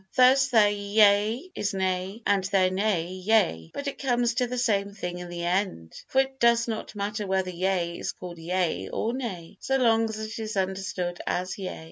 [0.15, 4.93] Thus their "yea" is "nay" and their "nay," "yea," but it comes to the same
[4.93, 9.13] thing in the end, for it does not matter whether "yea" is called "yea" or
[9.13, 11.79] "nay" so long as it is understood as "yea."